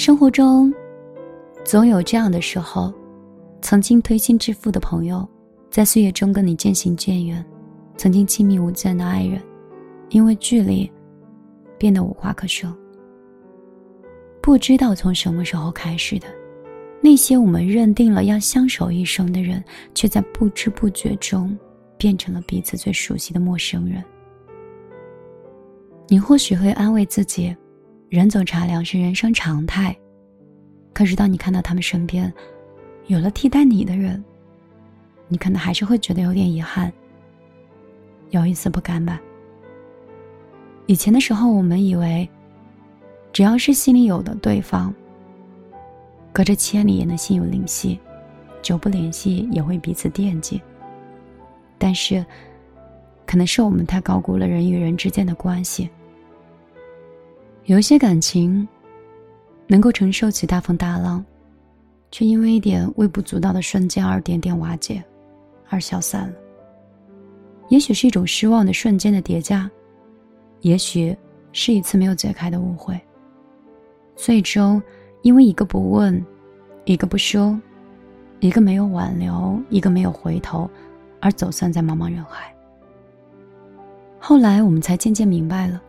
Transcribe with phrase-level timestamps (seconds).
[0.00, 0.72] 生活中，
[1.62, 2.90] 总有这样的时候，
[3.60, 5.28] 曾经推心置腹的朋友，
[5.70, 7.44] 在岁月中跟你渐行渐远；
[7.98, 9.38] 曾经亲密无间的爱人，
[10.08, 10.90] 因为距离，
[11.76, 12.74] 变得无话可说。
[14.40, 16.26] 不知道从什么时候开始的，
[17.02, 19.62] 那些我们认定了要相守一生的人，
[19.94, 21.54] 却在不知不觉中，
[21.98, 24.02] 变成了彼此最熟悉的陌生人。
[26.08, 27.54] 你或许会安慰自己，
[28.10, 29.96] 人走茶凉是人生常态。
[30.92, 32.30] 可是当你看到他们身边，
[33.06, 34.22] 有了替代你的人，
[35.28, 36.92] 你可能还是会觉得有点遗憾，
[38.30, 39.20] 有一丝不甘吧。
[40.86, 42.28] 以前的时候，我们以为。
[43.32, 44.92] 只要是心里有的对方，
[46.32, 47.96] 隔着千里也能心有灵犀，
[48.60, 50.60] 久不联系也会彼此惦记。
[51.78, 52.26] 但是，
[53.24, 55.88] 可能是我们太高估了人与人之间的关系。
[57.64, 58.66] 有一些感情，
[59.66, 61.24] 能够承受起大风大浪，
[62.10, 65.02] 却因为一点微不足道的瞬间而点点瓦解，
[65.68, 66.34] 而消散了。
[67.68, 69.70] 也许是一种失望的瞬间的叠加，
[70.62, 71.16] 也许
[71.52, 72.98] 是一次没有解开的误会。
[74.16, 74.82] 最终，
[75.22, 76.24] 因为一个不问，
[76.84, 77.56] 一个不说，
[78.40, 80.68] 一个没有挽留，一个没有回头，
[81.20, 82.52] 而走散在茫茫人海。
[84.18, 85.80] 后来我们才渐渐明白了，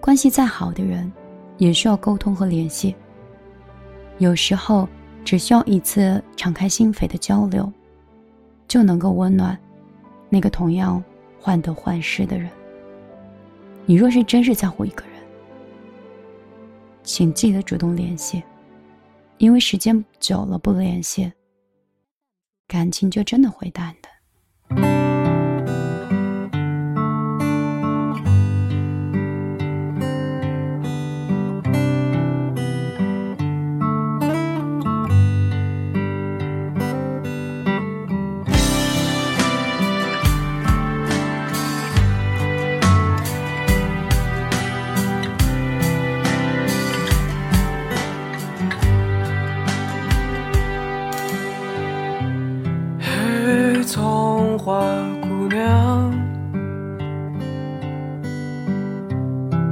[0.00, 1.10] 关系再好的人，
[1.58, 2.94] 也需要沟通和联系。
[4.18, 4.88] 有时候，
[5.24, 7.70] 只需要一次敞开心扉的交流，
[8.66, 9.58] 就能够温暖
[10.28, 11.02] 那个同样
[11.40, 12.50] 患得患失的人。
[13.86, 15.12] 你若是真是在乎一个人，
[17.02, 18.42] 请记得主动联系，
[19.38, 21.30] 因为时间久了不联系，
[22.66, 25.07] 感情就真的会淡的。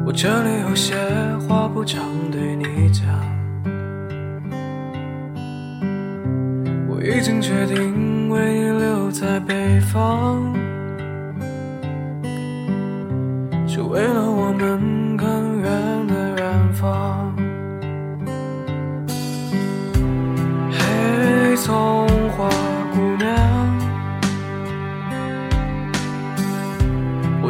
[0.07, 0.95] 我这里有些
[1.49, 2.01] 话不常
[2.31, 3.05] 对你讲，
[6.89, 10.55] 我已经决定为你留在北方，
[13.67, 17.26] 是为了我们更远的远方。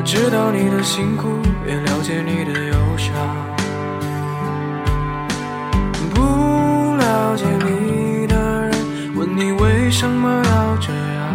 [0.06, 1.28] 知道你的辛苦。
[1.66, 3.12] 也了解你的忧伤，
[6.14, 8.72] 不了解你的人
[9.16, 11.26] 问你为什么要这样，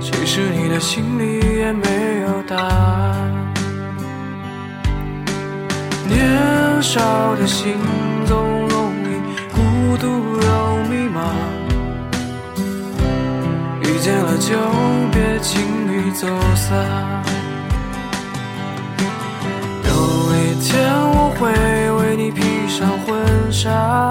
[0.00, 3.30] 其实你的心里也没有答案。
[6.08, 7.76] 年少的心
[8.24, 9.20] 总容易
[9.52, 11.20] 孤独又迷茫，
[13.82, 14.56] 遇见了就
[15.12, 15.60] 别轻
[16.12, 16.76] 走散。
[19.84, 19.90] 有
[20.34, 20.72] 一天，
[21.14, 21.50] 我会
[21.92, 24.10] 为你披上婚纱。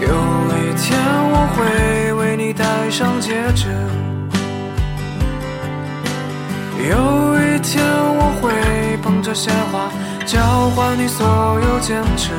[0.00, 0.98] 有一天，
[1.30, 3.66] 我会为你戴上戒指。
[6.78, 6.94] 有
[7.40, 9.90] 一天，我会捧着鲜花，
[10.24, 11.26] 交换你所
[11.60, 12.30] 有坚持。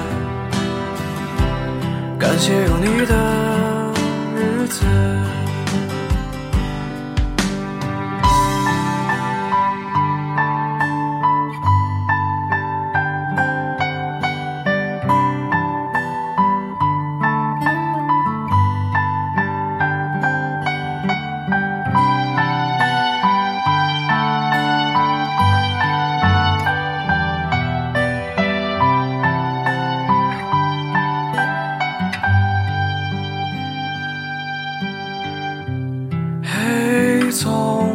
[2.18, 3.16] 感谢有你的
[4.36, 4.86] 日子。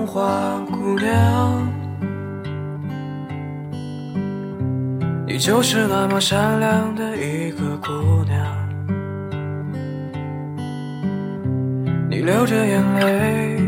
[0.06, 1.68] 花姑娘
[5.26, 8.36] 你就是那么善良的一个姑娘，
[12.08, 13.60] 你流着眼泪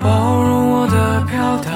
[0.00, 1.72] 包容我的飘荡，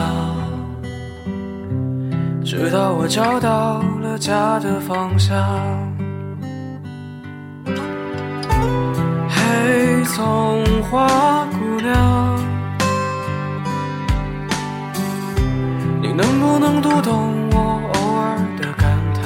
[2.43, 5.37] 直到我找到了家的方向。
[9.29, 11.07] 嘿，葱花
[16.53, 19.23] 不能读懂我偶尔的感叹。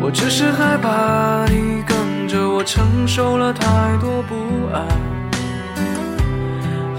[0.00, 4.34] 我只是害怕你跟着我承受了太多不
[4.74, 4.84] 安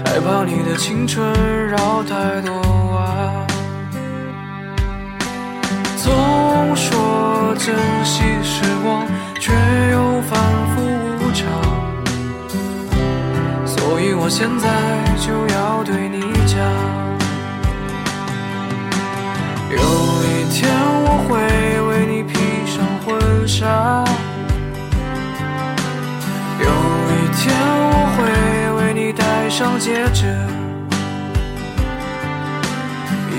[0.06, 1.22] 害怕你的青春
[1.68, 2.54] 绕太多
[2.94, 3.46] 弯
[5.98, 9.06] 总说珍惜时光
[9.38, 9.52] 却
[9.92, 10.40] 又反
[10.70, 10.80] 复
[11.20, 11.44] 无常
[13.66, 14.66] 所以我现在
[15.20, 16.33] 就要对你
[29.56, 30.26] 上戒指，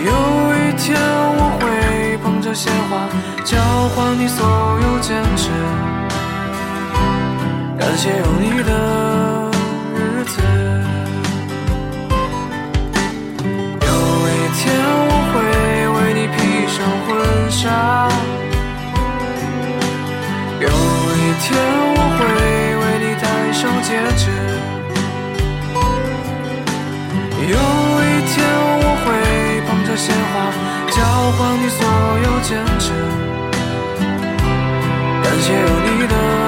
[0.05, 0.11] 有
[0.55, 3.05] 一天我会捧着鲜花
[3.43, 3.57] 交
[3.89, 4.47] 换你所
[4.81, 5.49] 有坚持，
[7.77, 9.51] 感谢有你的
[9.93, 10.39] 日子。
[13.81, 13.87] 有
[14.31, 14.63] 一天
[15.09, 15.35] 我会
[15.91, 16.39] 为你披
[16.71, 17.11] 上婚
[17.51, 18.07] 纱，
[20.61, 21.59] 有一天
[21.97, 22.23] 我会
[22.79, 24.23] 为你戴上戒指。
[29.95, 30.51] 鲜花
[30.91, 31.01] 交
[31.37, 31.87] 换你所
[32.23, 32.91] 有坚持，
[35.23, 36.07] 感谢有你。
[36.07, 36.44] 的。